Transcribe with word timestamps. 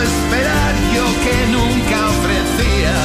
Esperar 0.00 0.74
yo 0.94 1.04
que 1.24 1.36
nunca 1.56 1.98
ofrecía. 2.14 2.96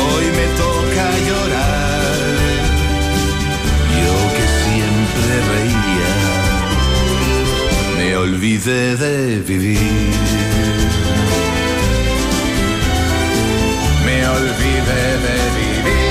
Hoy 0.00 0.24
me 0.38 0.46
toca 0.62 1.06
llorar, 1.28 2.14
yo 4.02 4.16
que 4.36 4.46
siempre 4.64 5.32
reía, 5.52 6.14
me 7.98 8.08
olvidé 8.16 8.84
de 8.96 9.14
vivir. 9.40 10.12
Me 14.06 14.18
olvidé 14.28 15.04
de 15.26 15.36
vivir, 15.58 16.03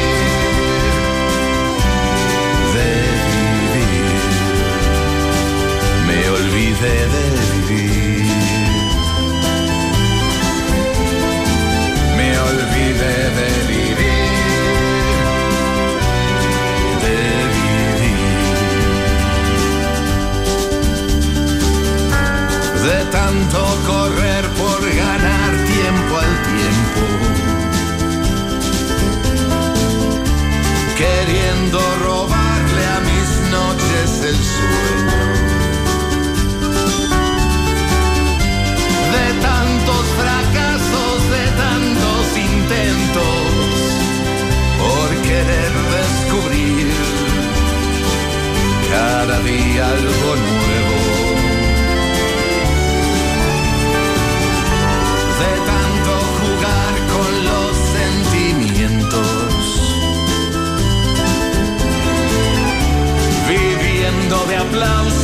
viviendo 64.74 65.23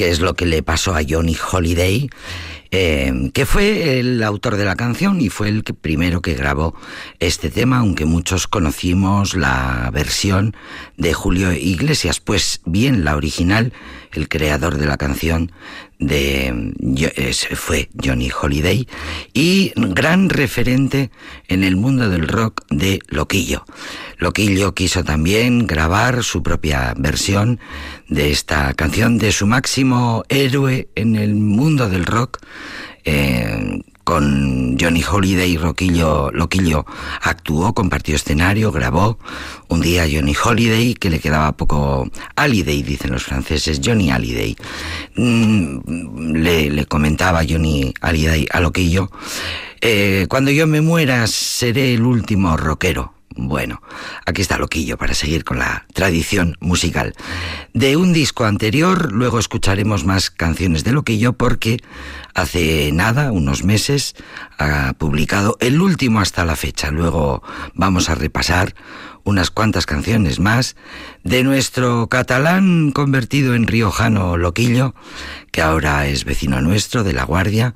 que 0.00 0.08
es 0.08 0.20
lo 0.20 0.32
que 0.32 0.46
le 0.46 0.62
pasó 0.62 0.94
a 0.94 1.02
Johnny 1.06 1.36
Holiday, 1.52 2.08
eh, 2.70 3.30
que 3.34 3.44
fue 3.44 4.00
el 4.00 4.22
autor 4.22 4.56
de 4.56 4.64
la 4.64 4.74
canción 4.74 5.20
y 5.20 5.28
fue 5.28 5.50
el 5.50 5.62
primero 5.62 6.22
que 6.22 6.32
grabó 6.32 6.74
este 7.18 7.50
tema, 7.50 7.80
aunque 7.80 8.06
muchos 8.06 8.46
conocimos 8.46 9.34
la 9.34 9.90
versión 9.92 10.56
de 10.96 11.12
Julio 11.12 11.52
Iglesias, 11.52 12.18
pues 12.18 12.62
bien 12.64 13.04
la 13.04 13.14
original, 13.14 13.74
el 14.12 14.28
creador 14.28 14.76
de 14.76 14.86
la 14.86 14.96
canción 14.96 15.52
de 15.98 16.74
fue 17.54 17.90
Johnny 18.02 18.30
Holiday 18.30 18.88
y 19.32 19.72
gran 19.76 20.30
referente 20.30 21.10
en 21.48 21.62
el 21.62 21.76
mundo 21.76 22.08
del 22.08 22.26
rock 22.26 22.62
de 22.70 23.00
Loquillo. 23.08 23.64
Loquillo 24.18 24.74
quiso 24.74 25.04
también 25.04 25.66
grabar 25.66 26.24
su 26.24 26.42
propia 26.42 26.94
versión 26.96 27.60
de 28.08 28.30
esta 28.30 28.72
canción 28.74 29.18
de 29.18 29.32
su 29.32 29.46
máximo 29.46 30.24
héroe 30.28 30.88
en 30.94 31.16
el 31.16 31.34
mundo 31.34 31.88
del 31.88 32.06
rock. 32.06 32.38
Eh, 33.04 33.82
con 34.10 34.76
Johnny 34.76 35.04
Holiday 35.08 35.56
Roquillo, 35.56 36.32
Loquillo 36.32 36.84
actuó, 37.22 37.72
compartió 37.74 38.16
escenario, 38.16 38.72
grabó. 38.72 39.20
Un 39.68 39.80
día 39.80 40.04
Johnny 40.12 40.34
Holiday, 40.34 40.94
que 40.94 41.10
le 41.10 41.20
quedaba 41.20 41.52
poco 41.52 42.10
Holiday, 42.36 42.82
dicen 42.82 43.12
los 43.12 43.22
franceses, 43.22 43.80
Johnny 43.84 44.10
Holiday, 44.10 44.56
mm, 45.14 46.32
le, 46.32 46.70
le 46.70 46.86
comentaba 46.86 47.44
Johnny 47.48 47.94
Holiday 48.02 48.48
a 48.50 48.58
Loquillo, 48.58 49.12
eh, 49.80 50.26
cuando 50.28 50.50
yo 50.50 50.66
me 50.66 50.80
muera 50.80 51.28
seré 51.28 51.94
el 51.94 52.02
último 52.02 52.56
rockero. 52.56 53.19
Bueno, 53.36 53.80
aquí 54.26 54.42
está 54.42 54.58
Loquillo 54.58 54.98
para 54.98 55.14
seguir 55.14 55.44
con 55.44 55.60
la 55.60 55.86
tradición 55.94 56.56
musical. 56.58 57.14
De 57.72 57.96
un 57.96 58.12
disco 58.12 58.44
anterior, 58.44 59.12
luego 59.12 59.38
escucharemos 59.38 60.04
más 60.04 60.30
canciones 60.30 60.82
de 60.82 60.90
Loquillo 60.92 61.34
porque 61.34 61.78
hace 62.34 62.90
nada, 62.92 63.30
unos 63.30 63.62
meses, 63.62 64.16
ha 64.58 64.94
publicado 64.94 65.56
el 65.60 65.80
último 65.80 66.20
hasta 66.20 66.44
la 66.44 66.56
fecha. 66.56 66.90
Luego 66.90 67.42
vamos 67.74 68.10
a 68.10 68.16
repasar 68.16 68.74
unas 69.30 69.50
cuantas 69.50 69.86
canciones 69.86 70.40
más 70.40 70.76
de 71.22 71.44
nuestro 71.44 72.08
catalán 72.08 72.90
convertido 72.90 73.54
en 73.54 73.66
riojano 73.66 74.36
Loquillo, 74.36 74.94
que 75.52 75.62
ahora 75.62 76.06
es 76.06 76.24
vecino 76.24 76.60
nuestro 76.60 77.04
de 77.04 77.12
La 77.12 77.24
Guardia. 77.24 77.74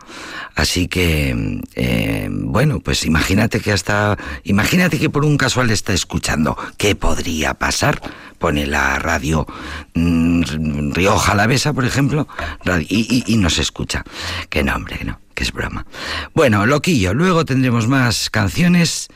Así 0.55 0.89
que, 0.89 1.63
eh, 1.77 2.29
bueno, 2.31 2.81
pues 2.81 3.07
imagínate 3.07 3.61
que 3.61 3.73
hasta, 3.73 4.19
imagínate 4.43 4.99
que 4.99 5.11
por 5.11 5.25
un 5.25 5.39
casual 5.39 5.71
está 5.71 5.93
escuchando. 5.93 6.57
¿Qué 6.77 6.97
podría 6.97 7.55
pasar? 7.55 8.01
Pone 8.39 8.67
la 8.67 8.99
radio 8.99 9.47
mm, 9.95 10.93
Rioja 10.93 11.35
la 11.35 11.47
Besa, 11.47 11.73
por 11.73 11.85
ejemplo, 11.85 12.27
y, 12.89 13.25
y 13.27 13.37
nos 13.37 13.59
escucha. 13.59 14.05
Que 14.51 14.65
no, 14.65 14.75
hombre, 14.75 14.99
que 14.99 15.05
no 15.05 15.25
que 15.35 15.43
es 15.43 15.53
broma. 15.53 15.85
Bueno, 16.33 16.65
loquillo, 16.67 17.13
luego 17.13 17.45
tendremos 17.45 17.89
más 17.89 18.31
canciones, 18.31 19.09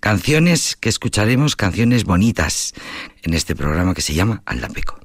canciones 0.00 0.76
que 0.76 0.88
escucharemos, 0.88 1.56
canciones 1.56 2.04
bonitas 2.04 2.74
en 3.22 3.34
este 3.34 3.54
programa 3.54 3.94
que 3.94 4.02
se 4.02 4.14
llama 4.14 4.42
Aldapeco. 4.46 5.00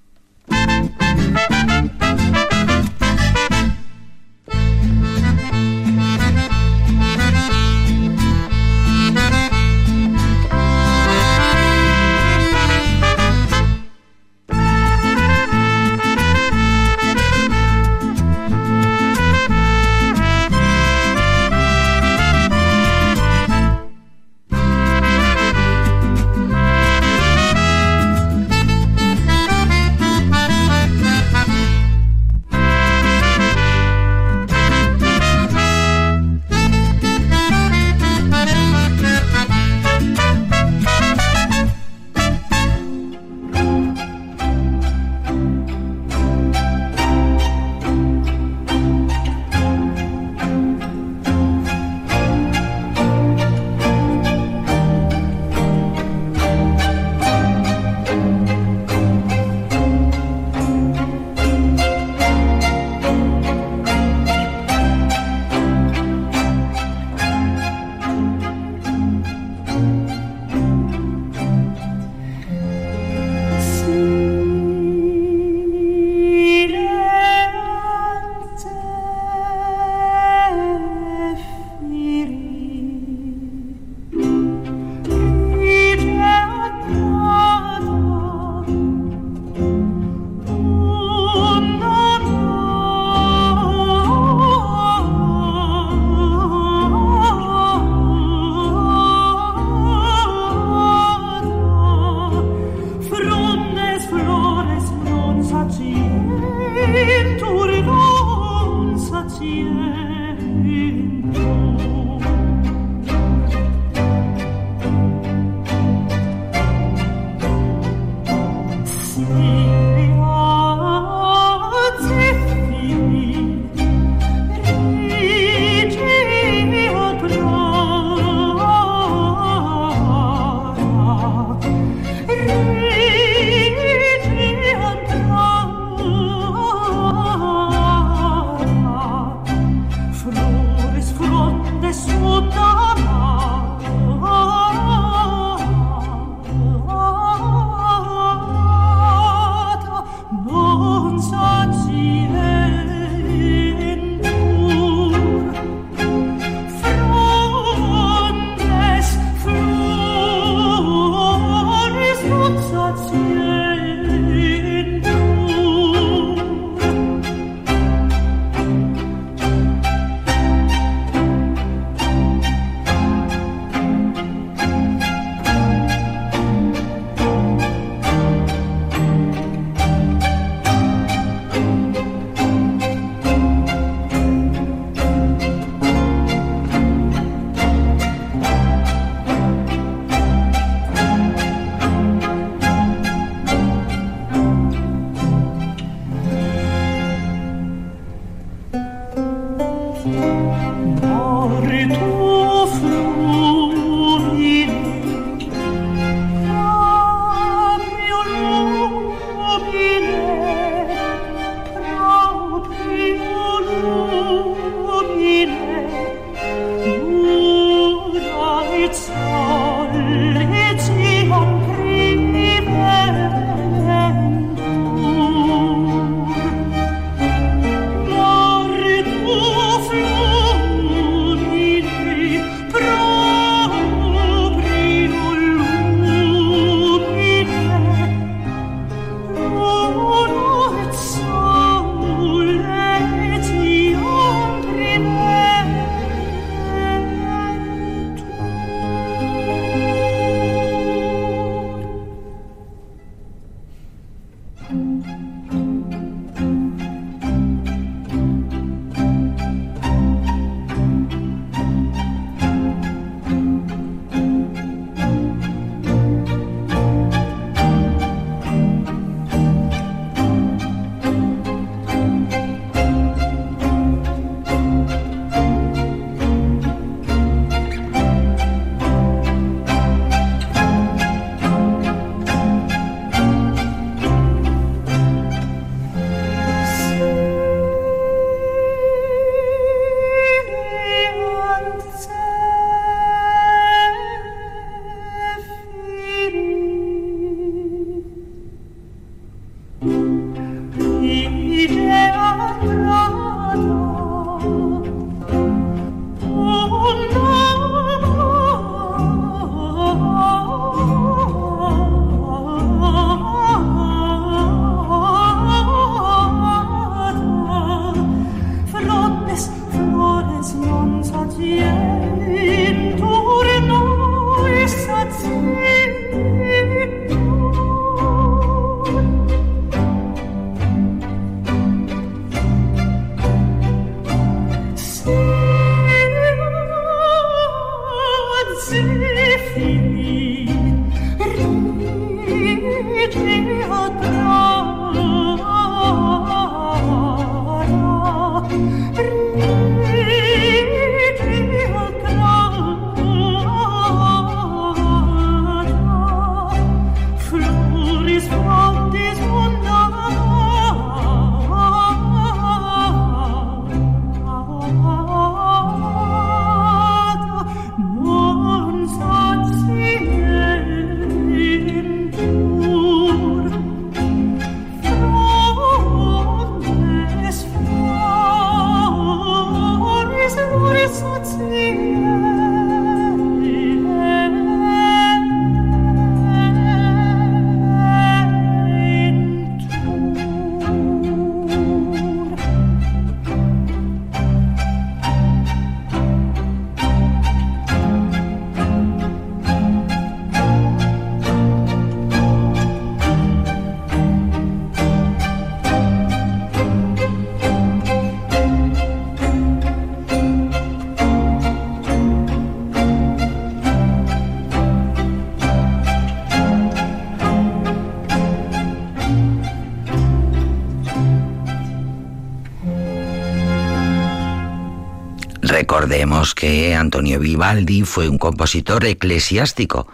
Recordemos 425.50 426.36
que 426.36 426.76
Antonio 426.76 427.20
Vivaldi 427.20 427.82
fue 427.82 428.08
un 428.08 428.20
compositor 428.20 428.86
eclesiástico, 428.86 429.88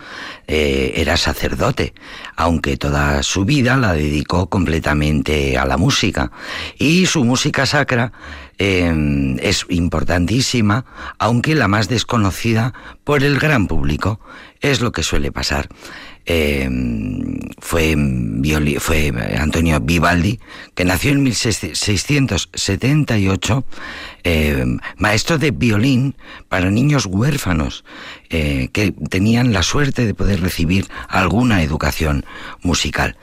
eh, 0.47 0.95
era 0.97 1.15
sacerdote, 1.15 1.93
aunque 2.35 2.75
toda 2.75 3.23
su 3.23 3.45
vida 3.45 3.77
la 3.77 3.93
dedicó 3.93 4.49
completamente 4.49 5.57
a 5.57 5.65
la 5.65 5.77
música. 5.77 6.33
Y 6.77 7.05
su 7.05 7.23
música 7.23 7.65
sacra 7.65 8.11
eh, 8.57 9.37
es 9.39 9.65
importantísima, 9.69 10.83
aunque 11.19 11.55
la 11.55 11.69
más 11.69 11.87
desconocida 11.87 12.73
por 13.05 13.23
el 13.23 13.39
gran 13.39 13.67
público. 13.67 14.19
Es 14.59 14.81
lo 14.81 14.91
que 14.91 15.03
suele 15.03 15.31
pasar. 15.31 15.69
Eh, 16.25 16.67
fue, 17.59 17.95
fue 18.79 19.13
Antonio 19.37 19.79
Vivaldi, 19.79 20.41
que 20.73 20.83
nació 20.83 21.11
en 21.11 21.23
1678, 21.23 23.63
eh, 24.25 24.65
maestro 24.97 25.37
de 25.37 25.51
violín 25.51 26.15
para 26.49 26.69
niños 26.69 27.05
huérfanos 27.05 27.85
eh, 28.29 28.69
que 28.73 28.91
tenían 28.91 29.53
la 29.53 29.63
suerte 29.63 30.05
de 30.05 30.13
poder 30.13 30.41
recibir 30.41 30.87
alguna 31.07 31.61
educación 31.61 32.25
musical. 32.61 33.17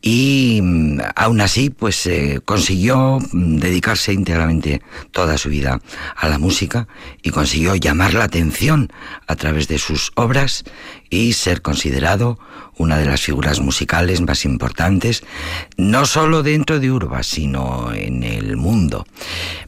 Y 0.00 0.60
mm, 0.62 1.00
aún 1.16 1.40
así, 1.40 1.70
pues 1.70 2.08
consiguió 2.44 3.18
mm, 3.32 3.56
dedicarse 3.56 4.12
íntegramente 4.12 4.82
toda 5.10 5.38
su 5.38 5.48
vida 5.48 5.80
a 6.14 6.28
la 6.28 6.38
música 6.38 6.86
y 7.22 7.30
consiguió 7.30 7.74
llamar 7.74 8.14
la 8.14 8.24
atención 8.24 8.92
a 9.26 9.34
través 9.34 9.66
de 9.66 9.78
sus 9.78 10.12
obras 10.14 10.64
y 11.10 11.32
ser 11.32 11.62
considerado 11.62 12.38
una 12.76 12.98
de 12.98 13.06
las 13.06 13.20
figuras 13.20 13.60
musicales 13.60 14.20
más 14.20 14.44
importantes, 14.44 15.22
no 15.76 16.06
solo 16.06 16.42
dentro 16.42 16.80
de 16.80 16.90
Urba, 16.90 17.22
sino 17.22 17.92
en 17.92 18.22
el 18.22 18.56
mundo. 18.56 19.06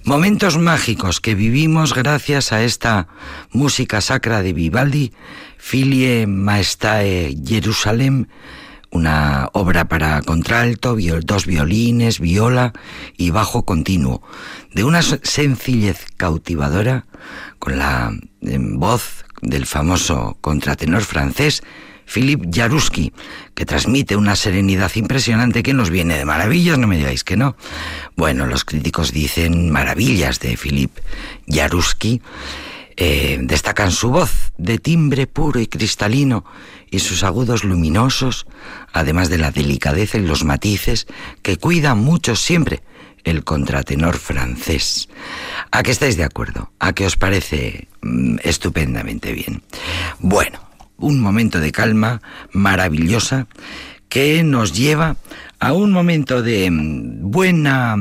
Momentos 0.05 0.59
mágicos 0.59 1.21
que 1.21 1.35
vivimos 1.35 1.95
gracias 1.95 2.53
a 2.53 2.63
esta 2.63 3.09
música 3.51 4.01
sacra 4.01 4.43
de 4.43 4.53
Vivaldi, 4.53 5.13
Filie 5.59 6.27
Maestae 6.27 7.37
Jerusalem, 7.45 8.27
una 8.91 9.51
obra 9.53 9.87
para 9.87 10.23
contralto, 10.23 10.97
dos 11.23 11.47
violines, 11.47 12.21
viola 12.21 12.73
y 13.17 13.31
bajo 13.31 13.65
continuo, 13.65 14.23
de 14.73 14.85
una 14.85 15.03
sencillez 15.03 16.07
cautivadora, 16.17 17.07
con 17.59 17.79
la 17.79 18.13
voz 18.41 19.25
del 19.43 19.67
famoso 19.67 20.39
contratenor 20.41 21.03
francés 21.03 21.63
Philippe 22.07 22.49
Jaruski, 22.53 23.13
que 23.55 23.67
transmite 23.67 24.17
una 24.17 24.37
serenidad 24.37 24.91
impresionante 24.95 25.63
que 25.63 25.75
nos 25.75 25.91
viene 25.91 26.17
de 26.17 26.25
maravillas, 26.25 26.79
no 26.79 26.87
me 26.87 26.97
digáis 26.97 27.25
que 27.25 27.37
no. 27.37 27.57
Bueno, 28.17 28.47
los 28.47 28.65
críticos 28.65 29.13
dicen 29.13 29.71
maravillas 29.71 30.41
de 30.41 30.57
Philippe 30.57 31.03
Jaruski. 31.49 32.23
Eh, 32.99 33.39
destacan 33.43 33.93
su 33.93 34.09
voz 34.09 34.53
de 34.57 34.79
timbre 34.79 35.27
puro 35.27 35.61
y 35.61 35.67
cristalino 35.67 36.47
y 36.91 37.01
sus 37.01 37.25
agudos 37.25 37.63
luminosos, 37.63 38.47
además 38.93 39.29
de 39.29 39.37
la 39.37 39.51
delicadeza 39.51 40.17
y 40.17 40.23
los 40.23 40.45
matices 40.45 41.07
que 41.43 41.59
cuida 41.59 41.95
mucho 41.95 42.37
siempre 42.37 42.83
el 43.25 43.45
contratenor 43.45 44.17
francés. 44.17 45.09
¿A 45.73 45.83
qué 45.83 45.91
estáis 45.91 46.17
de 46.17 46.25
acuerdo? 46.25 46.71
¿A 46.79 46.95
qué 46.95 47.05
os 47.05 47.17
parece 47.17 47.89
mm, 48.01 48.39
estupendamente 48.45 49.33
bien? 49.33 49.63
Bueno, 50.21 50.66
un 50.99 51.21
momento 51.21 51.61
de 51.61 51.73
calma 51.73 52.23
maravillosa 52.53 53.47
que 54.09 54.43
nos 54.45 54.73
lleva 54.73 55.17
a 55.59 55.73
un 55.73 55.91
momento 55.91 56.43
de 56.43 56.71
mm, 56.71 57.31
buena 57.31 57.97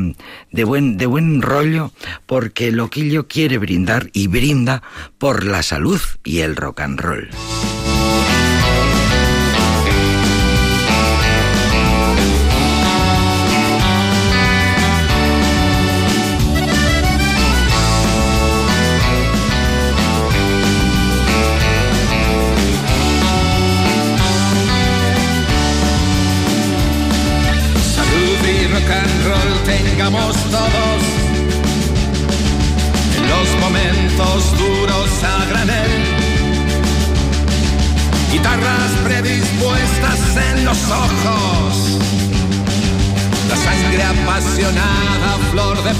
de 0.52 0.64
buen 0.64 0.98
de 0.98 1.06
buen 1.06 1.42
rollo 1.42 1.92
porque 2.26 2.72
Loquillo 2.72 3.28
quiere 3.28 3.58
brindar 3.58 4.10
y 4.14 4.28
brinda 4.28 4.84
por 5.18 5.46
la 5.46 5.64
salud 5.64 6.02
y 6.24 6.40
el 6.40 6.56
rock 6.56 6.82
and 6.82 7.00
roll. 7.00 7.30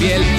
Piel, 0.06 0.35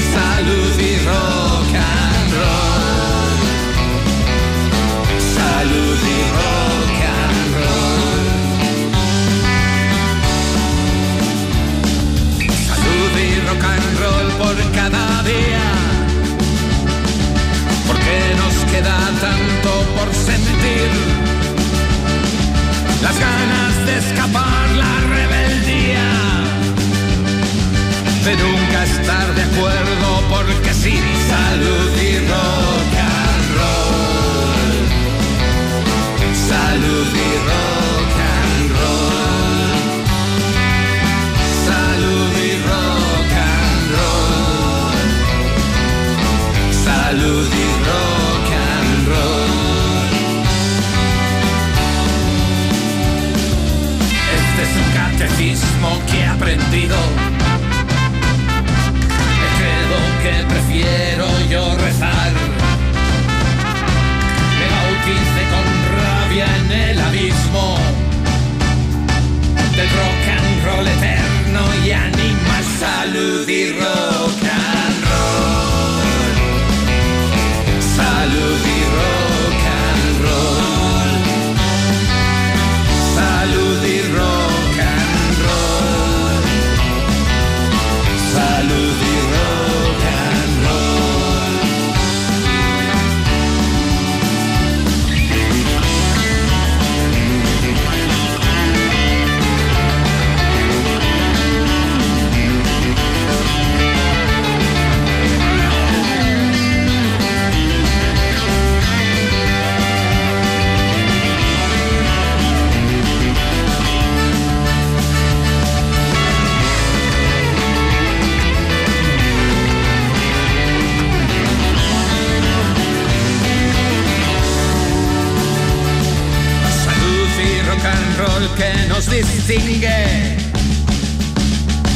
and 127.87 128.19
roll 128.19 128.49
que 128.57 128.73
nos 128.89 129.09
distingue 129.09 130.37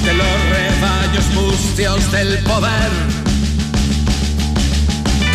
de 0.05 0.15
los 0.15 0.37
rebaños 0.57 1.27
mustios 1.35 2.11
del 2.13 2.39
poder. 2.45 2.91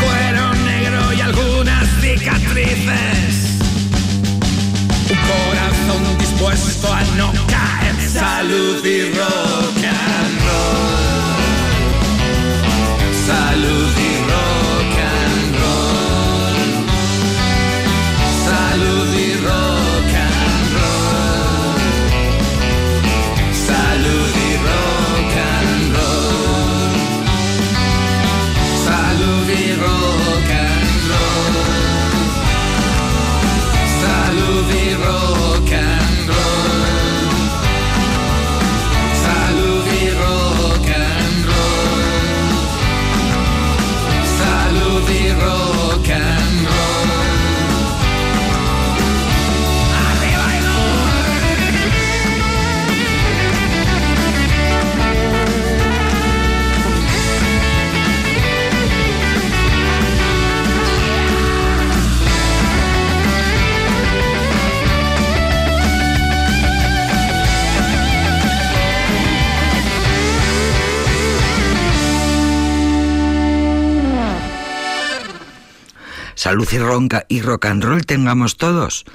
Cuero 0.02 0.54
negro 0.66 1.14
y 1.14 1.22
algunas 1.22 1.88
cicatrices. 2.02 3.34
Un 5.10 5.20
corazón 5.32 6.18
dispuesto 6.18 6.94
a 6.94 7.02
no 7.18 7.32
caer. 7.48 7.96
Salud 8.10 8.86
y 8.86 9.02
rock 9.18 9.78
and 9.84 10.36
roll. 10.48 11.06
Salud 13.28 13.92
y 14.00 14.05
road. 35.06 35.45
Salud 76.46 76.68
y 76.72 76.78
ronca 76.78 77.26
y 77.28 77.42
rock 77.42 77.66
and 77.66 77.84
roll 77.84 78.06
tengamos 78.06 78.58
todos. 78.58 79.06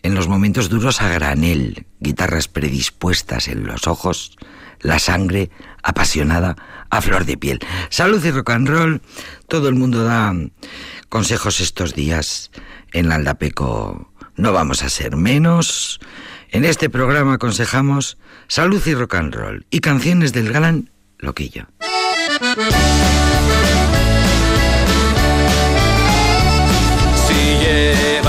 En 0.00 0.14
los 0.14 0.28
momentos 0.28 0.70
duros 0.70 1.02
a 1.02 1.10
granel, 1.10 1.84
guitarras 1.98 2.48
predispuestas 2.48 3.48
en 3.48 3.66
los 3.66 3.86
ojos, 3.86 4.38
la 4.80 4.98
sangre 4.98 5.50
apasionada 5.82 6.56
a 6.88 7.02
flor 7.02 7.26
de 7.26 7.36
piel. 7.36 7.58
Salud 7.90 8.24
y 8.24 8.30
rock 8.30 8.48
and 8.52 8.66
roll, 8.66 9.02
todo 9.46 9.68
el 9.68 9.74
mundo 9.74 10.04
da 10.04 10.34
consejos 11.10 11.60
estos 11.60 11.94
días 11.94 12.50
en 12.94 13.10
la 13.10 13.16
Aldapeco. 13.16 14.10
No 14.36 14.54
vamos 14.54 14.82
a 14.82 14.88
ser 14.88 15.16
menos. 15.16 16.00
En 16.48 16.64
este 16.64 16.88
programa 16.88 17.34
aconsejamos 17.34 18.16
salud 18.48 18.80
y 18.86 18.94
rock 18.94 19.16
and 19.16 19.34
roll 19.34 19.66
y 19.68 19.80
canciones 19.80 20.32
del 20.32 20.50
galán 20.50 20.88
Loquillo. 21.18 21.66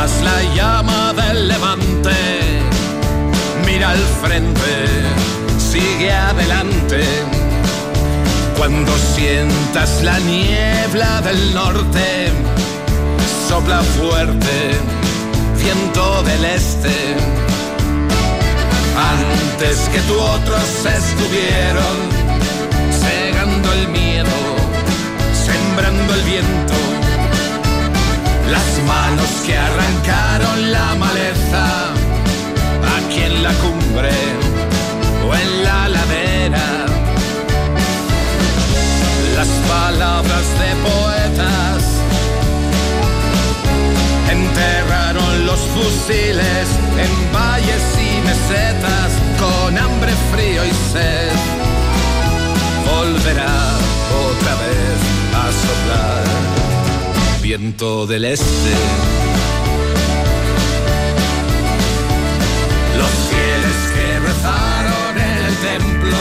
Llevas 0.01 0.21
la 0.23 0.55
llama 0.55 1.13
del 1.13 1.47
levante, 1.47 2.11
mira 3.65 3.91
al 3.91 4.03
frente, 4.21 4.87
sigue 5.57 6.11
adelante. 6.11 7.03
Cuando 8.57 8.91
sientas 9.15 10.01
la 10.03 10.19
niebla 10.19 11.21
del 11.21 11.53
norte, 11.53 12.31
sopla 13.47 13.81
fuerte, 13.81 14.79
viento 15.57 16.23
del 16.23 16.45
este. 16.45 17.15
Antes 18.97 19.77
que 19.89 19.99
tú 20.01 20.19
otros 20.19 20.85
estuvieron 20.85 21.97
cegando 23.01 23.73
el 23.73 23.87
miedo, 23.89 24.37
sembrando 25.45 26.13
el 26.13 26.21
viento. 26.21 27.10
Las 28.51 28.83
manos 28.85 29.29
que 29.45 29.57
arrancaron 29.57 30.71
la 30.73 30.93
maleza, 30.95 31.65
aquí 32.97 33.21
en 33.21 33.43
la 33.43 33.53
cumbre 33.53 34.11
o 35.25 35.33
en 35.33 35.63
la 35.63 35.87
ladera. 35.87 36.67
Las 39.37 39.47
palabras 39.75 40.45
de 40.61 40.69
poetas 40.89 41.81
enterraron 44.29 45.45
los 45.45 45.59
fusiles 45.73 46.67
en 47.05 47.13
valles 47.33 47.83
y 48.09 48.11
mesetas 48.27 49.11
con 49.39 49.77
hambre, 49.77 50.11
frío 50.33 50.65
y 50.65 50.73
sed. 50.91 51.31
Volverá 52.85 53.77
otra 54.29 54.53
vez 54.63 54.99
a 55.41 55.45
soplar 55.63 56.60
viento 57.57 58.07
del 58.07 58.23
este. 58.23 58.71
Los 62.97 63.09
fieles 63.29 63.77
que 63.93 64.19
rezaron 64.19 65.17
en 65.17 65.37
el 65.47 65.55
templo 65.57 66.17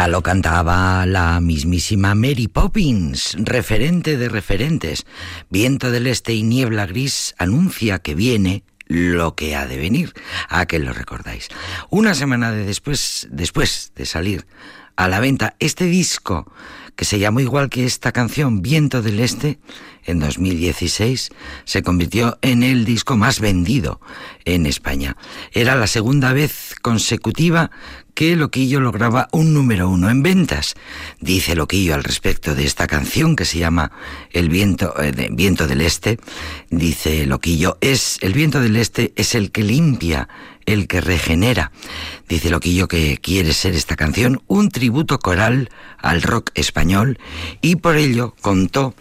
Ya 0.00 0.08
lo 0.08 0.22
cantaba 0.22 1.04
la 1.04 1.40
mismísima 1.40 2.14
Mary 2.14 2.48
Poppins, 2.48 3.36
referente 3.38 4.16
de 4.16 4.30
referentes. 4.30 5.04
Viento 5.50 5.90
del 5.90 6.06
este 6.06 6.32
y 6.32 6.42
niebla 6.42 6.86
gris 6.86 7.34
anuncia 7.36 7.98
que 7.98 8.14
viene 8.14 8.64
lo 8.86 9.34
que 9.34 9.54
ha 9.56 9.66
de 9.66 9.76
venir. 9.76 10.14
A 10.48 10.64
que 10.64 10.78
lo 10.78 10.94
recordáis. 10.94 11.48
Una 11.90 12.14
semana 12.14 12.50
de 12.50 12.64
después, 12.64 13.28
después 13.30 13.92
de 13.94 14.06
salir 14.06 14.46
a 14.96 15.06
la 15.06 15.20
venta 15.20 15.54
este 15.58 15.84
disco 15.84 16.50
que 17.00 17.06
se 17.06 17.18
llamó 17.18 17.40
igual 17.40 17.70
que 17.70 17.86
esta 17.86 18.12
canción, 18.12 18.60
Viento 18.60 19.00
del 19.00 19.20
Este, 19.20 19.58
en 20.04 20.18
2016 20.18 21.30
se 21.64 21.82
convirtió 21.82 22.38
en 22.42 22.62
el 22.62 22.84
disco 22.84 23.16
más 23.16 23.40
vendido 23.40 24.02
en 24.44 24.66
España. 24.66 25.16
Era 25.52 25.76
la 25.76 25.86
segunda 25.86 26.34
vez 26.34 26.74
consecutiva 26.82 27.70
que 28.12 28.36
Loquillo 28.36 28.80
lograba 28.80 29.28
un 29.32 29.54
número 29.54 29.88
uno 29.88 30.10
en 30.10 30.22
ventas. 30.22 30.74
Dice 31.20 31.56
Loquillo 31.56 31.94
al 31.94 32.04
respecto 32.04 32.54
de 32.54 32.66
esta 32.66 32.86
canción 32.86 33.34
que 33.34 33.46
se 33.46 33.58
llama 33.58 33.92
El 34.30 34.50
viento, 34.50 34.92
eh, 35.02 35.28
viento 35.32 35.66
del 35.66 35.80
Este. 35.80 36.18
Dice 36.68 37.24
Loquillo, 37.24 37.78
es 37.80 38.18
el 38.20 38.34
viento 38.34 38.60
del 38.60 38.76
Este 38.76 39.14
es 39.16 39.34
el 39.34 39.52
que 39.52 39.64
limpia, 39.64 40.28
el 40.66 40.86
que 40.86 41.00
regenera. 41.00 41.72
Dice 42.28 42.50
Loquillo 42.50 42.88
que 42.88 43.18
quiere 43.18 43.52
ser 43.52 43.74
esta 43.74 43.96
canción 43.96 44.42
un 44.46 44.70
tributo 44.70 45.18
coral 45.18 45.70
al 45.98 46.22
rock 46.22 46.50
español 46.54 47.18
y 47.60 47.76
por 47.76 47.96
ello 47.96 48.34
contó 48.40 48.94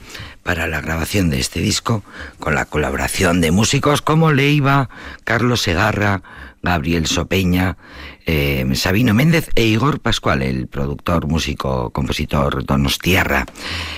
para 0.43 0.67
la 0.67 0.81
grabación 0.81 1.29
de 1.29 1.39
este 1.39 1.59
disco, 1.59 2.03
con 2.39 2.55
la 2.55 2.65
colaboración 2.65 3.39
de 3.39 3.51
músicos 3.51 4.01
como 4.01 4.31
Leiva, 4.31 4.89
Carlos 5.23 5.61
Segarra, 5.61 6.23
Gabriel 6.63 7.05
Sopeña, 7.05 7.77
eh, 8.25 8.67
Sabino 8.73 9.13
Méndez 9.13 9.49
e 9.55 9.65
Igor 9.65 9.99
Pascual, 9.99 10.41
el 10.41 10.67
productor, 10.67 11.27
músico, 11.27 11.91
compositor 11.91 12.65
Donostierra. 12.65 13.45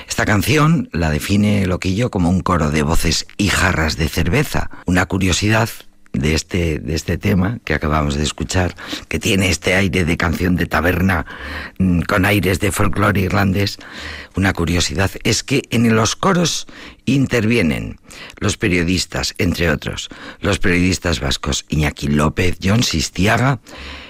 Esta 0.10 0.26
canción 0.26 0.90
la 0.92 1.10
define 1.10 1.66
Loquillo 1.66 2.12
como 2.12 2.30
un 2.30 2.42
coro 2.42 2.70
de 2.70 2.84
voces 2.84 3.28
y 3.38 3.48
jarras 3.48 3.98
de 3.98 4.10
cerveza. 4.10 4.70
Una 4.86 5.06
curiosidad 5.06 5.70
de 6.14 6.34
este, 6.34 6.80
de 6.80 6.96
este 6.96 7.18
tema 7.18 7.60
que 7.64 7.74
acabamos 7.74 8.16
de 8.16 8.24
escuchar, 8.24 8.76
que 9.08 9.20
tiene 9.20 9.50
este 9.50 9.76
aire 9.76 10.06
de 10.06 10.18
canción 10.18 10.56
de 10.56 10.66
taberna 10.66 11.26
mm, 11.80 12.02
con 12.02 12.26
aires 12.26 12.60
de 12.60 12.72
folclore 12.72 13.22
irlandés, 13.22 13.78
una 14.36 14.54
curiosidad 14.54 15.12
es 15.24 15.44
que 15.44 15.64
en 15.72 15.96
los 15.96 16.16
coros 16.16 16.68
intervienen 17.06 18.00
los 18.40 18.58
periodistas, 18.58 19.34
entre 19.38 19.70
otros, 19.70 20.10
los 20.40 20.60
periodistas 20.60 21.20
vascos 21.20 21.66
Iñaki 21.70 22.08
López, 22.08 22.58
John 22.62 22.84
Sistiaga, 22.84 23.60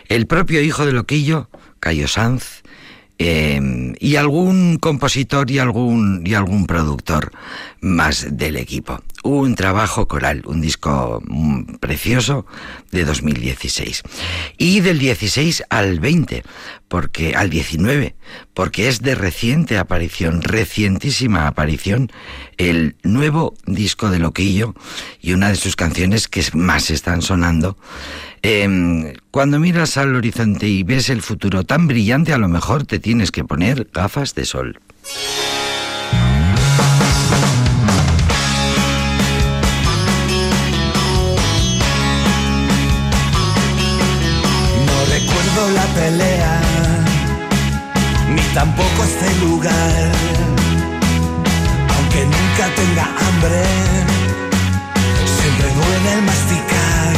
el 0.08 0.28
propio 0.28 0.62
hijo 0.62 0.86
de 0.86 0.94
Loquillo, 0.94 1.50
Cayo 1.80 2.08
Sanz, 2.08 2.62
Em, 3.24 3.94
y 4.00 4.16
algún 4.16 4.80
compositor 4.80 5.52
y 5.52 5.60
algún, 5.60 6.24
y 6.26 6.34
algún 6.34 6.66
productor 6.66 7.32
más 7.80 8.36
del 8.36 8.56
equipo. 8.56 9.00
Un 9.24 9.56
trabajo 9.56 10.08
coral, 10.08 10.44
un 10.46 10.62
disco 10.62 11.22
mm, 11.26 11.76
precioso 11.80 12.46
de 12.92 13.06
2016. 13.06 14.04
Y 14.58 14.80
del 14.80 15.00
16 15.00 15.64
al 15.70 16.00
20, 16.00 16.44
porque, 16.88 17.36
al 17.36 17.50
19, 17.50 18.16
porque 18.54 18.88
es 18.88 19.02
de 19.02 19.16
reciente 19.16 19.78
aparición, 19.78 20.42
recientísima 20.42 21.48
aparición, 21.48 22.12
el 22.58 22.96
nuevo 23.04 23.54
disco 23.66 24.10
de 24.10 24.20
Loquillo 24.20 24.76
y 25.22 25.34
una 25.34 25.50
de 25.50 25.56
sus 25.56 25.76
canciones 25.76 26.28
que 26.28 26.44
más 26.54 26.90
están 26.90 27.22
sonando 27.22 27.78
Em, 28.44 29.14
cuando 29.30 29.60
miras 29.60 29.98
al 29.98 30.16
horizonte 30.16 30.68
y 30.68 30.82
ves 30.82 31.10
el 31.10 31.22
futuro 31.22 31.64
tan 31.64 31.88
brillante, 31.88 32.34
a 32.34 32.40
lo 32.40 32.48
mejor 32.48 32.86
te 32.86 32.98
tienes 32.98 33.32
que 33.32 33.44
poner 33.44 33.88
gafas 33.94 34.34
de 34.34 34.46
sol. 34.46 34.80
Tampoco 48.54 49.04
este 49.04 49.34
lugar, 49.40 50.12
aunque 51.96 52.26
nunca 52.26 52.66
tenga 52.76 53.06
hambre, 53.26 53.64
siempre 55.26 55.68
duele 55.74 56.14
el 56.14 56.22
masticar 56.24 57.16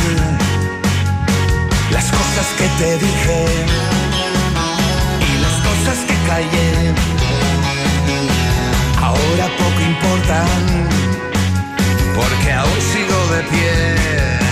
las 1.92 2.06
cosas 2.06 2.48
que 2.58 2.68
te 2.80 2.98
dije 2.98 3.46
y 5.30 5.42
las 5.42 5.56
cosas 5.68 5.98
que 6.08 6.16
callé. 6.28 6.94
Ahora 9.02 9.48
poco 9.58 9.82
importan 9.82 10.88
porque 12.16 12.52
aún 12.54 12.80
sigo 12.92 13.36
de 13.36 13.44
pie. 13.44 14.43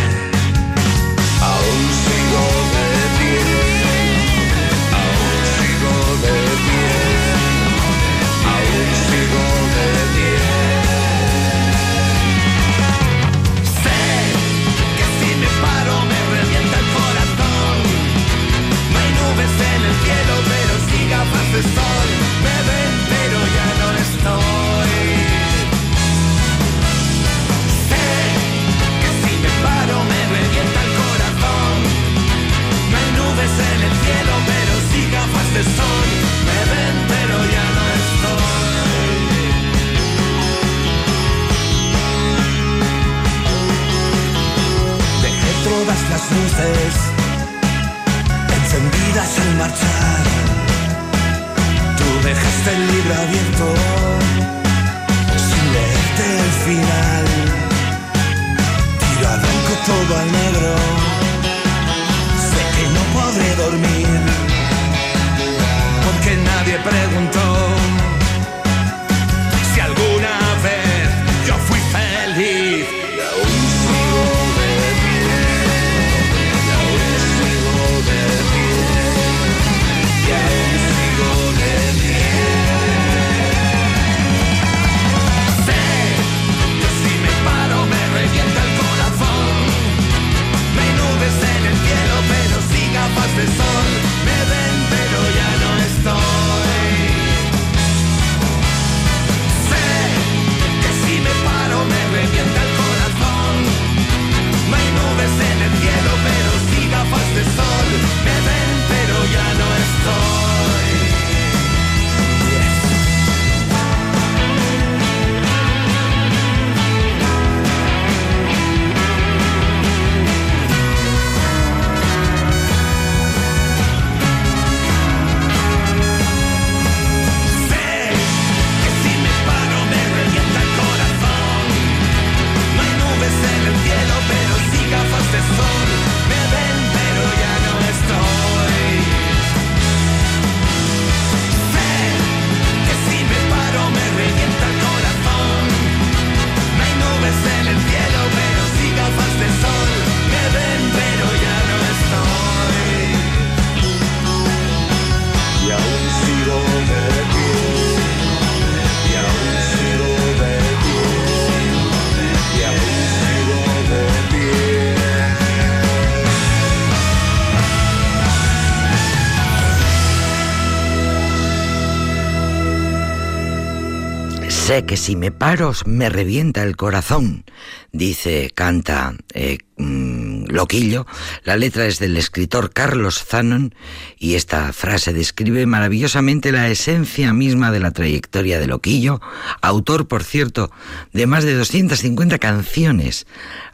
Si 175.01 175.15
me 175.15 175.31
paro 175.31 175.73
me 175.85 176.09
revienta 176.09 176.61
el 176.61 176.75
corazón, 176.75 177.43
dice, 177.91 178.51
canta 178.53 179.15
eh, 179.33 179.57
mm, 179.77 180.45
Loquillo. 180.51 181.07
La 181.43 181.55
letra 181.55 181.87
es 181.87 181.97
del 181.97 182.17
escritor 182.17 182.71
Carlos 182.71 183.23
Zanon 183.23 183.73
y 184.19 184.35
esta 184.35 184.71
frase 184.73 185.11
describe 185.11 185.65
maravillosamente 185.65 186.51
la 186.51 186.69
esencia 186.69 187.33
misma 187.33 187.71
de 187.71 187.79
la 187.79 187.89
trayectoria 187.89 188.59
de 188.59 188.67
Loquillo, 188.67 189.21
autor, 189.61 190.07
por 190.07 190.23
cierto, 190.23 190.71
de 191.13 191.25
más 191.25 191.45
de 191.45 191.55
250 191.55 192.37
canciones. 192.37 193.25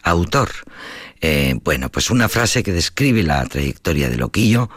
Autor. 0.03 0.49
Eh, 1.19 1.59
bueno, 1.61 1.89
pues 1.89 2.09
una 2.09 2.29
frase 2.29 2.63
que 2.63 2.71
describe 2.71 3.23
la 3.23 3.45
trayectoria 3.47 4.09
de 4.09 4.15
Loquillo, 4.15 4.69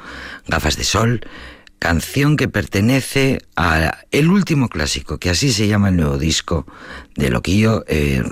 gafas 0.48 0.76
de 0.76 0.82
sol, 0.84 1.20
canción 1.80 2.36
que 2.36 2.46
pertenece 2.46 3.40
a 3.56 3.98
el 4.12 4.30
último 4.30 4.68
clásico, 4.68 5.18
que 5.18 5.30
así 5.30 5.50
se 5.50 5.66
llama 5.66 5.88
el 5.88 5.96
nuevo 5.96 6.18
disco 6.18 6.66
de 7.16 7.30
Loquillo, 7.30 7.84
eh, 7.88 8.22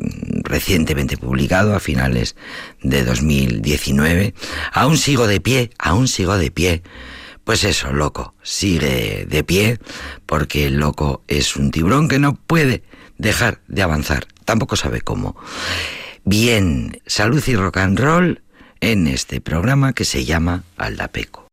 recientemente 0.45 1.17
publicado 1.17 1.75
a 1.75 1.81
finales 1.81 2.37
de 2.83 3.05
2019. 3.05 4.35
Aún 4.73 4.99
sigo 4.99 5.27
de 5.27 5.41
pie, 5.41 5.71
aún 5.79 6.07
sigo 6.07 6.37
de 6.37 6.51
pie. 6.51 6.83
Pues 7.43 7.65
eso, 7.65 7.91
loco, 7.93 8.35
sigue 8.43 9.27
de 9.27 9.43
pie, 9.43 9.79
porque 10.27 10.67
el 10.67 10.77
loco 10.77 11.25
es 11.27 11.57
un 11.57 11.71
tiburón 11.71 12.09
que 12.09 12.19
no 12.19 12.35
puede 12.35 12.83
dejar 13.17 13.63
de 13.67 13.83
avanzar, 13.83 14.29
tampoco 14.45 14.77
sabe 14.77 15.01
cómo. 15.01 15.35
Bien, 16.25 17.01
salud 17.07 17.43
y 17.47 17.57
rock 17.57 17.79
and 17.79 17.99
roll 17.99 18.43
en 18.81 19.07
este 19.07 19.41
programa 19.41 19.95
que 19.95 20.05
se 20.05 20.27
llama 20.27 20.65
Aldapeco. 20.77 21.48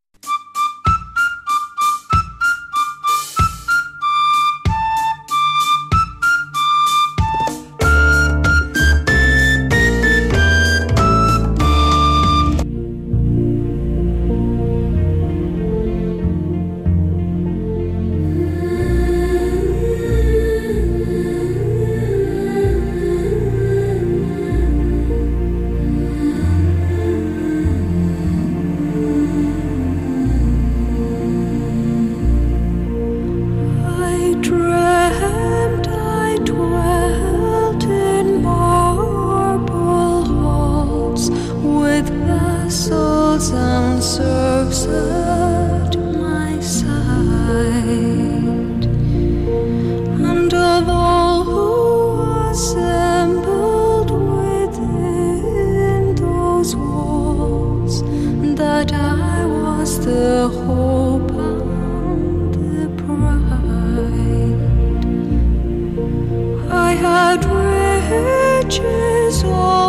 had 66.95 67.45
riches 67.45 69.43
on. 69.43 69.85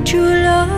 Mirando 0.00 0.32
las 0.44 0.77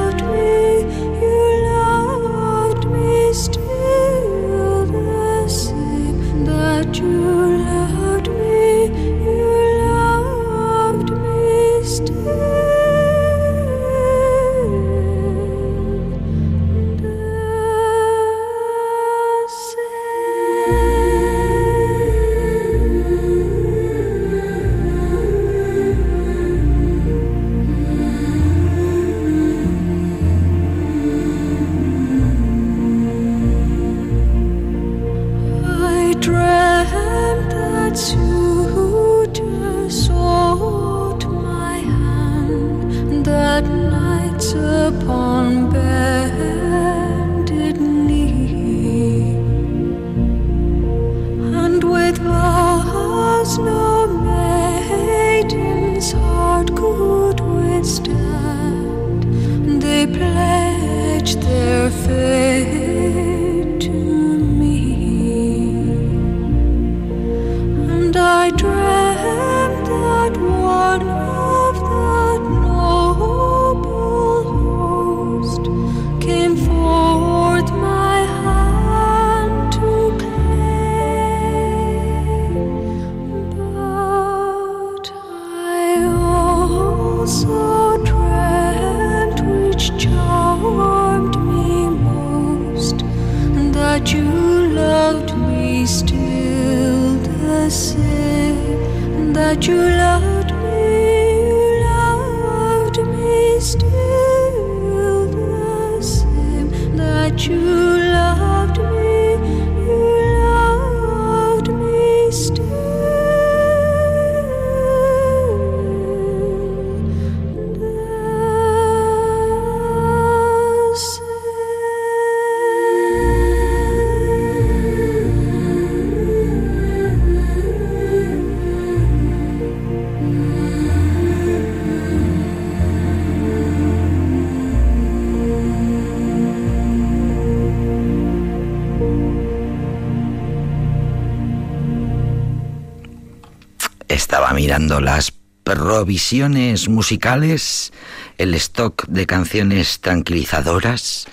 provisiones 145.75 146.89
musicales, 146.89 147.93
el 148.39 148.55
stock 148.55 149.07
de 149.07 149.27
canciones 149.27 150.01
tranquilizadoras 150.01 151.27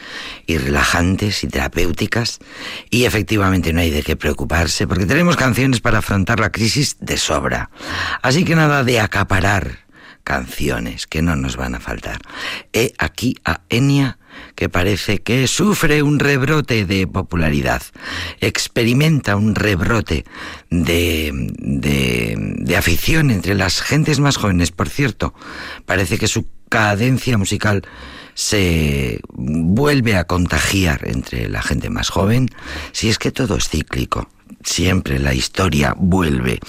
y 0.45 0.57
relajantes 0.57 1.43
y 1.43 1.47
terapéuticas, 1.47 2.39
y 2.89 3.05
efectivamente 3.05 3.73
no 3.73 3.81
hay 3.81 3.89
de 3.89 4.03
qué 4.03 4.15
preocuparse, 4.15 4.87
porque 4.87 5.05
tenemos 5.05 5.35
canciones 5.37 5.81
para 5.81 5.99
afrontar 5.99 6.39
la 6.39 6.51
crisis 6.51 6.97
de 6.99 7.17
sobra. 7.17 7.69
Así 8.21 8.43
que 8.43 8.55
nada 8.55 8.83
de 8.83 8.99
acaparar 8.99 9.86
canciones, 10.27 11.07
que 11.07 11.21
no 11.21 11.37
nos 11.37 11.55
van 11.55 11.73
a 11.73 11.79
faltar. 11.79 12.19
He 12.73 12.91
aquí 12.97 13.37
a 13.45 13.61
Enya 13.69 14.17
que 14.55 14.67
parece 14.67 15.19
que 15.19 15.47
sufre 15.47 16.03
un 16.03 16.19
rebrote 16.19 16.85
de 16.85 17.07
popularidad, 17.07 17.81
experimenta 18.41 19.37
un 19.37 19.55
rebrote 19.55 20.25
de, 20.69 21.31
de, 21.33 22.75
afición 22.75 23.31
entre 23.31 23.55
las 23.55 23.81
gentes 23.81 24.19
más 24.19 24.35
jóvenes. 24.35 24.71
Por 24.71 24.89
cierto, 24.89 25.33
parece 25.85 26.17
que 26.17 26.27
su 26.27 26.45
cadencia 26.67 27.37
musical 27.37 27.83
se 28.33 29.21
vuelve 29.33 30.17
a 30.17 30.25
contagiar 30.25 31.07
entre 31.07 31.47
la 31.47 31.61
gente 31.61 31.89
más 31.89 32.09
joven, 32.09 32.49
si 32.91 33.07
es 33.07 33.17
que 33.17 33.31
todo 33.31 33.55
es 33.55 33.69
cíclico, 33.69 34.29
siempre 34.61 35.19
la 35.19 35.33
historia 35.33 35.95
vuelve. 35.97 36.59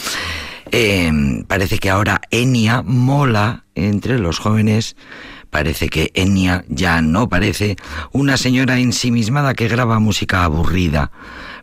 Eh, 0.72 1.10
parece 1.46 1.78
que 1.78 1.90
ahora 1.90 2.20
Enya 2.30 2.82
mola 2.82 3.64
entre 3.74 4.18
los 4.18 4.38
jóvenes 4.38 4.96
Parece 5.50 5.88
que 5.88 6.10
Enya 6.14 6.64
ya 6.68 7.00
no 7.00 7.28
parece 7.28 7.76
una 8.12 8.36
señora 8.36 8.78
ensimismada 8.78 9.54
que 9.54 9.68
graba 9.68 9.98
música 9.98 10.44
aburrida 10.44 11.10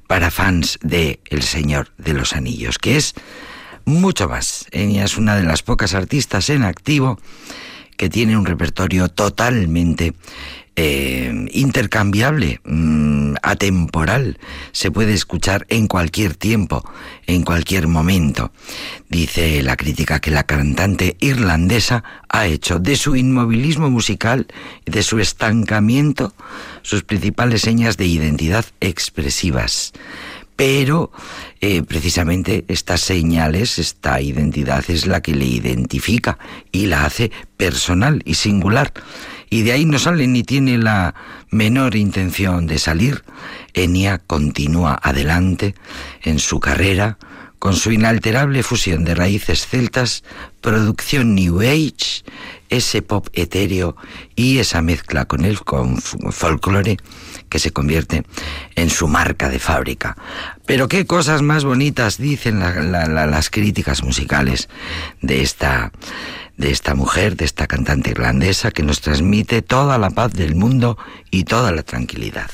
para 0.08 0.32
fans 0.32 0.80
de 0.82 1.20
El 1.26 1.44
Señor 1.44 1.94
de 1.98 2.14
los 2.14 2.34
Anillos, 2.34 2.80
que 2.80 2.98
es 2.98 3.14
mucho 3.86 4.28
más. 4.28 4.66
Enya 4.72 5.06
es 5.06 5.18
una 5.18 5.36
de 5.36 5.44
las 5.44 5.62
pocas 5.62 5.94
artistas 5.94 6.50
en 6.50 6.64
activo 6.64 7.20
que 7.96 8.10
tiene 8.10 8.38
un 8.38 8.46
repertorio 8.46 9.08
totalmente 9.08 10.16
eh, 10.76 11.48
intercambiable, 11.54 12.60
mm, 12.66 13.36
atemporal, 13.42 14.40
se 14.72 14.92
puede 14.92 15.14
escuchar 15.14 15.66
en 15.70 15.88
cualquier 15.88 16.36
tiempo, 16.36 16.84
en 17.28 17.44
cualquier 17.44 17.88
momento. 17.88 18.52
Dice 19.10 19.64
la 19.64 19.78
crítica 19.78 20.20
que 20.20 20.32
la 20.32 20.44
cantante 20.44 21.16
irlandesa 21.20 22.04
ha 22.28 22.48
hecho 22.48 22.80
de 22.80 22.98
su 22.98 23.16
inmovilismo 23.16 23.90
musical 23.90 24.48
de 24.86 25.04
su 25.04 25.20
estancamiento 25.20 26.34
sus 26.82 27.04
principales 27.04 27.62
señas 27.62 27.98
de 27.98 28.06
identidad 28.06 28.66
expresivas. 28.80 29.94
Pero 30.56 31.12
eh, 31.60 31.84
precisamente 31.84 32.64
estas 32.70 33.02
señales, 33.02 33.78
esta 33.78 34.22
identidad 34.22 34.84
es 34.88 35.06
la 35.06 35.22
que 35.22 35.36
le 35.36 35.46
identifica 35.46 36.38
y 36.72 36.86
la 36.86 37.06
hace 37.06 37.32
personal 37.58 38.22
y 38.26 38.36
singular 38.36 38.94
y 39.50 39.64
de 39.64 39.74
ahí 39.74 39.86
no 39.86 40.00
sale 40.00 40.28
ni 40.28 40.44
tiene 40.44 40.78
la 40.78 41.16
menor 41.50 41.96
intención 41.96 42.68
de 42.68 42.80
salir, 42.80 43.24
Enya 43.74 44.20
continúa 44.20 45.00
adelante 45.02 45.76
en 46.24 46.40
su 46.40 46.60
carrera 46.60 47.18
con 47.60 47.76
su 47.76 47.92
inalterable 47.92 48.62
fusión 48.62 49.06
de 49.06 49.16
raíces 49.16 49.66
celtas, 49.66 50.24
producción 50.62 51.34
New 51.34 51.62
Age, 51.62 52.24
ese 52.70 53.02
pop 53.02 53.28
etéreo 53.34 53.96
y 54.36 54.60
esa 54.60 54.84
mezcla 54.84 55.26
con 55.26 55.46
el 55.46 55.62
con 55.62 56.00
folclore 56.00 56.98
que 57.50 57.58
se 57.58 57.72
convierte 57.72 58.24
en 58.76 58.92
su 58.92 59.08
marca 59.08 59.50
de 59.50 59.58
fábrica. 59.58 60.16
Pero 60.68 60.88
qué 60.88 61.08
cosas 61.08 61.42
más 61.42 61.64
bonitas 61.64 62.18
dicen 62.20 62.60
las 62.60 63.50
críticas 63.50 64.04
musicales 64.04 64.70
de 65.22 65.42
esta 65.42 65.92
de 66.58 66.72
esta 66.72 66.96
mujer, 66.96 67.36
de 67.36 67.46
esta 67.46 67.68
cantante 67.68 68.12
irlandesa 68.12 68.72
que 68.72 68.84
nos 68.84 69.02
transmite 69.02 69.62
toda 69.62 69.98
la 69.98 70.10
paz 70.10 70.34
del 70.34 70.56
mundo 70.56 70.98
y 71.32 71.44
toda 71.44 71.72
la 71.72 71.84
tranquilidad. 71.84 72.50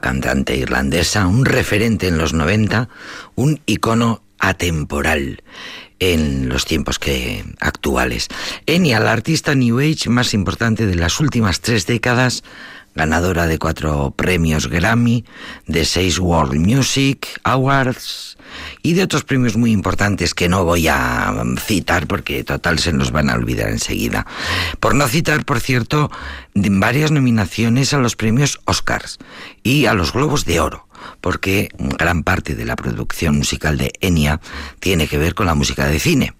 Cantante 0.00 0.56
irlandesa, 0.56 1.26
un 1.26 1.44
referente 1.44 2.08
en 2.08 2.18
los 2.18 2.32
90, 2.32 2.88
un 3.34 3.60
icono 3.66 4.22
atemporal 4.38 5.42
en 5.98 6.48
los 6.48 6.64
tiempos 6.64 6.98
que 6.98 7.44
actuales. 7.60 8.28
Enya, 8.66 9.00
la 9.00 9.12
artista 9.12 9.54
New 9.54 9.80
Age 9.80 10.10
más 10.10 10.34
importante 10.34 10.86
de 10.86 10.94
las 10.94 11.20
últimas 11.20 11.60
tres 11.60 11.86
décadas, 11.86 12.44
ganadora 12.94 13.46
de 13.46 13.58
cuatro 13.58 14.12
premios 14.16 14.68
Grammy, 14.68 15.24
de 15.66 15.84
seis 15.84 16.18
World 16.18 16.54
Music 16.54 17.40
Awards 17.44 18.27
y 18.82 18.94
de 18.94 19.02
otros 19.02 19.24
premios 19.24 19.56
muy 19.56 19.72
importantes 19.72 20.34
que 20.34 20.48
no 20.48 20.64
voy 20.64 20.88
a 20.88 21.34
citar 21.58 22.06
porque 22.06 22.44
total 22.44 22.78
se 22.78 22.92
nos 22.92 23.10
van 23.10 23.30
a 23.30 23.34
olvidar 23.34 23.70
enseguida. 23.70 24.26
Por 24.80 24.94
no 24.94 25.08
citar, 25.08 25.44
por 25.44 25.60
cierto, 25.60 26.10
varias 26.54 27.10
nominaciones 27.10 27.92
a 27.94 27.98
los 27.98 28.16
premios 28.16 28.60
Oscars 28.64 29.18
y 29.62 29.86
a 29.86 29.94
los 29.94 30.12
Globos 30.12 30.44
de 30.44 30.60
Oro 30.60 30.88
porque 31.20 31.68
gran 31.76 32.24
parte 32.24 32.54
de 32.54 32.64
la 32.64 32.76
producción 32.76 33.36
musical 33.36 33.78
de 33.78 33.92
Enya 34.00 34.40
tiene 34.80 35.06
que 35.06 35.18
ver 35.18 35.34
con 35.34 35.46
la 35.46 35.54
música 35.54 35.86
de 35.86 36.00
cine. 36.00 36.34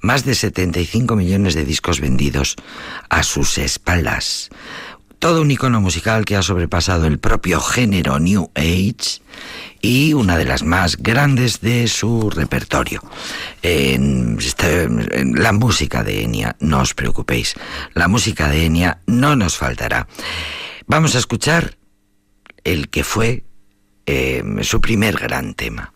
Más 0.00 0.24
de 0.24 0.34
75 0.34 1.16
millones 1.16 1.54
de 1.54 1.64
discos 1.64 2.00
vendidos 2.00 2.56
a 3.08 3.22
sus 3.22 3.58
espaldas 3.58 4.50
todo 5.18 5.42
un 5.42 5.52
icono 5.52 5.80
musical 5.80 6.24
que 6.24 6.34
ha 6.34 6.42
sobrepasado 6.42 7.06
el 7.06 7.20
propio 7.20 7.60
género 7.60 8.18
New 8.18 8.50
Age 8.56 9.22
y 9.82 10.14
una 10.14 10.38
de 10.38 10.44
las 10.44 10.62
más 10.62 10.96
grandes 10.96 11.60
de 11.60 11.88
su 11.88 12.30
repertorio. 12.30 13.02
En, 13.60 14.38
este, 14.38 14.88
la 14.88 15.52
música 15.52 16.04
de 16.04 16.22
Enya, 16.22 16.56
no 16.60 16.80
os 16.80 16.94
preocupéis, 16.94 17.54
la 17.92 18.08
música 18.08 18.48
de 18.48 18.64
Enya 18.64 19.00
no 19.06 19.36
nos 19.36 19.58
faltará. 19.58 20.06
Vamos 20.86 21.14
a 21.16 21.18
escuchar 21.18 21.76
el 22.64 22.88
que 22.88 23.02
fue 23.02 23.44
eh, 24.06 24.42
su 24.62 24.80
primer 24.80 25.18
gran 25.18 25.54
tema. 25.54 25.92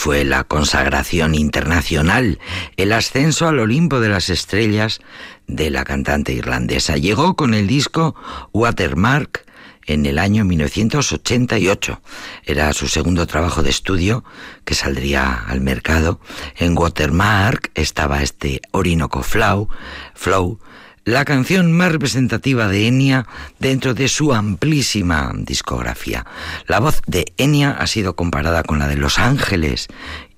Fue 0.00 0.24
la 0.24 0.44
consagración 0.44 1.34
internacional, 1.34 2.38
el 2.78 2.92
ascenso 2.92 3.46
al 3.46 3.58
Olimpo 3.58 4.00
de 4.00 4.08
las 4.08 4.30
estrellas 4.30 5.00
de 5.46 5.68
la 5.68 5.84
cantante 5.84 6.32
irlandesa. 6.32 6.96
Llegó 6.96 7.36
con 7.36 7.52
el 7.52 7.66
disco 7.66 8.14
Watermark 8.54 9.44
en 9.84 10.06
el 10.06 10.18
año 10.18 10.46
1988. 10.46 12.00
Era 12.46 12.72
su 12.72 12.88
segundo 12.88 13.26
trabajo 13.26 13.62
de 13.62 13.68
estudio 13.68 14.24
que 14.64 14.72
saldría 14.72 15.34
al 15.34 15.60
mercado. 15.60 16.18
En 16.56 16.78
Watermark 16.78 17.70
estaba 17.74 18.22
este 18.22 18.62
Orinoco 18.72 19.22
Flow, 19.22 19.68
Flow 20.14 20.60
la 21.04 21.24
canción 21.24 21.72
más 21.72 21.92
representativa 21.92 22.68
de 22.68 22.86
Enya 22.86 23.26
dentro 23.58 23.94
de 23.94 24.08
su 24.08 24.34
amplísima 24.34 25.32
discografía. 25.34 26.26
La 26.66 26.80
voz 26.80 27.00
de 27.06 27.32
Enya 27.36 27.72
ha 27.72 27.86
sido 27.86 28.16
comparada 28.16 28.62
con 28.62 28.78
la 28.78 28.88
de 28.88 28.96
Los 28.96 29.18
Ángeles. 29.18 29.88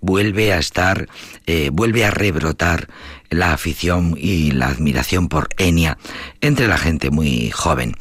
Vuelve 0.00 0.52
a 0.52 0.58
estar, 0.58 1.08
eh, 1.46 1.70
vuelve 1.72 2.04
a 2.04 2.10
rebrotar 2.10 2.88
la 3.30 3.52
afición 3.52 4.14
y 4.18 4.50
la 4.50 4.68
admiración 4.68 5.28
por 5.28 5.48
Enya 5.58 5.98
entre 6.40 6.68
la 6.68 6.78
gente 6.78 7.10
muy 7.10 7.50
joven. 7.50 7.96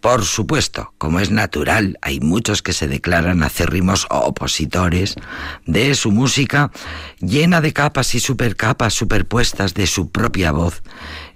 Por 0.00 0.24
supuesto, 0.24 0.92
como 0.98 1.20
es 1.20 1.30
natural, 1.30 1.96
hay 2.02 2.18
muchos 2.18 2.60
que 2.60 2.72
se 2.72 2.88
declaran 2.88 3.44
acérrimos 3.44 4.06
opositores 4.10 5.14
de 5.64 5.94
su 5.94 6.10
música 6.10 6.72
llena 7.20 7.60
de 7.60 7.72
capas 7.72 8.16
y 8.16 8.20
supercapas 8.20 8.94
superpuestas 8.94 9.74
de 9.74 9.86
su 9.86 10.10
propia 10.10 10.50
voz, 10.50 10.82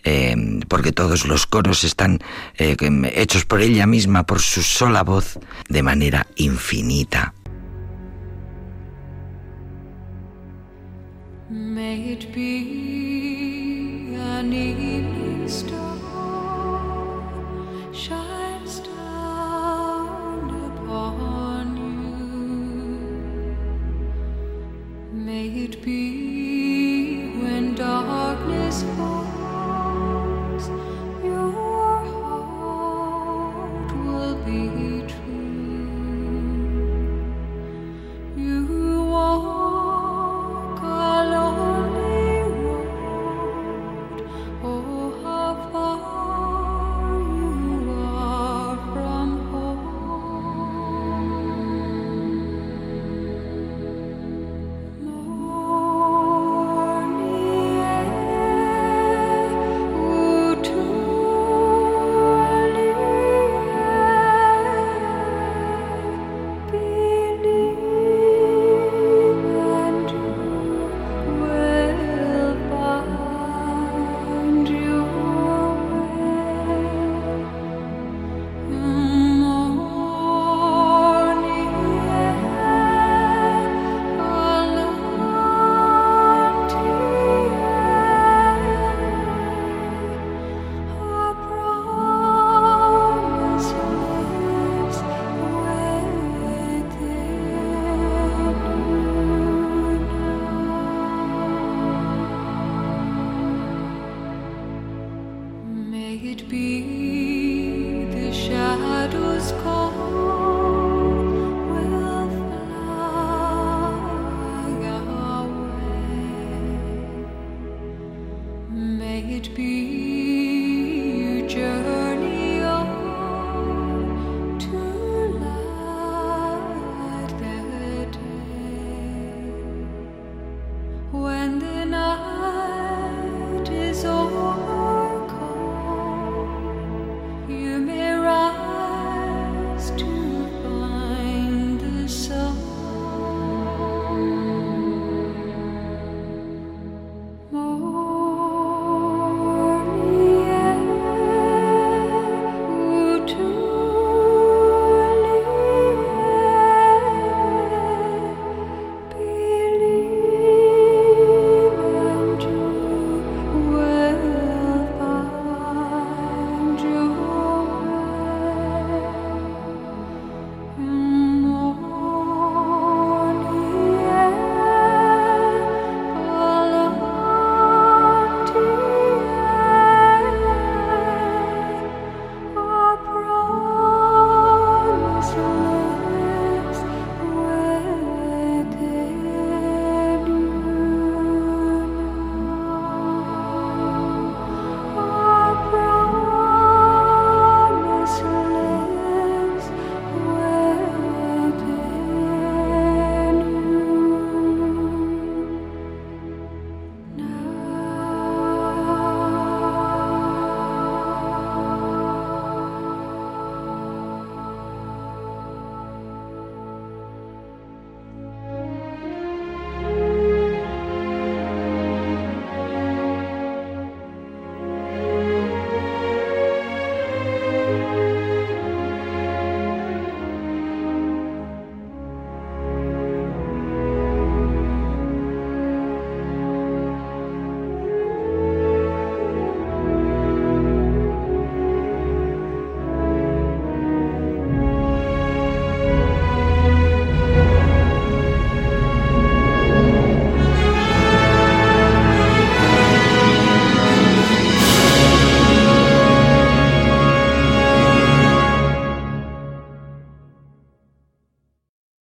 eh, 0.07 0.37
porque 0.69 0.93
todos 0.93 1.27
los 1.27 1.47
coros 1.47 1.83
están 1.83 2.21
eh, 2.57 2.77
hechos 3.15 3.45
por 3.45 3.61
ella 3.61 3.87
misma, 3.87 4.25
por 4.25 4.41
su 4.41 4.63
sola 4.63 5.03
voz, 5.03 5.39
de 5.69 5.83
manera 5.83 6.27
infinita. 6.37 7.35